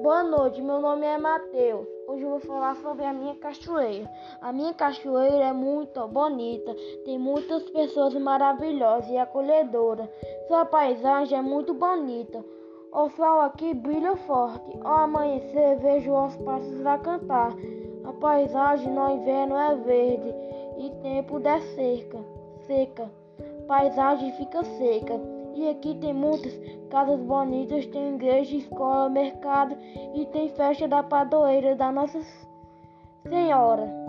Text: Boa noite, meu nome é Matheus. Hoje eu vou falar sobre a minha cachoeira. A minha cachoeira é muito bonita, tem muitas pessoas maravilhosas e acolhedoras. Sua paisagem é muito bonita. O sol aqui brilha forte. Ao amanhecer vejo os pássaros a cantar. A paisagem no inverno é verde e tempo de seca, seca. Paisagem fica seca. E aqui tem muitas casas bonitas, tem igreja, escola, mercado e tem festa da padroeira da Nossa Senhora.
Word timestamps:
Boa 0.00 0.22
noite, 0.22 0.62
meu 0.62 0.80
nome 0.80 1.04
é 1.04 1.18
Matheus. 1.18 1.84
Hoje 2.06 2.22
eu 2.22 2.30
vou 2.30 2.38
falar 2.38 2.76
sobre 2.76 3.04
a 3.04 3.12
minha 3.12 3.34
cachoeira. 3.34 4.08
A 4.40 4.52
minha 4.52 4.72
cachoeira 4.72 5.46
é 5.46 5.52
muito 5.52 6.06
bonita, 6.06 6.72
tem 7.04 7.18
muitas 7.18 7.68
pessoas 7.70 8.14
maravilhosas 8.14 9.10
e 9.10 9.18
acolhedoras. 9.18 10.08
Sua 10.46 10.64
paisagem 10.64 11.36
é 11.36 11.42
muito 11.42 11.74
bonita. 11.74 12.44
O 12.92 13.08
sol 13.10 13.40
aqui 13.40 13.74
brilha 13.74 14.14
forte. 14.18 14.78
Ao 14.84 14.98
amanhecer 14.98 15.78
vejo 15.80 16.12
os 16.12 16.36
pássaros 16.36 16.86
a 16.86 16.98
cantar. 16.98 17.52
A 18.04 18.12
paisagem 18.12 18.92
no 18.92 19.10
inverno 19.10 19.56
é 19.56 19.74
verde 19.74 20.34
e 20.78 20.90
tempo 21.02 21.40
de 21.40 21.60
seca, 21.74 22.24
seca. 22.68 23.27
Paisagem 23.68 24.32
fica 24.32 24.64
seca. 24.64 25.20
E 25.54 25.68
aqui 25.68 25.94
tem 25.96 26.14
muitas 26.14 26.58
casas 26.88 27.20
bonitas, 27.20 27.84
tem 27.86 28.14
igreja, 28.14 28.56
escola, 28.56 29.10
mercado 29.10 29.76
e 30.14 30.24
tem 30.26 30.48
festa 30.48 30.88
da 30.88 31.02
padroeira 31.02 31.76
da 31.76 31.92
Nossa 31.92 32.18
Senhora. 33.28 34.07